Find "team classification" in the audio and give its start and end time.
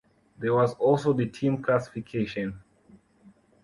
1.27-2.63